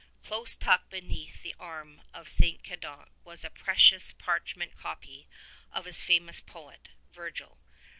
[0.23, 2.63] Close tucked beneath the arm of St.
[2.63, 5.27] Cadoc was a precious parchment copy
[5.71, 7.59] of his favorite poet— Virgil.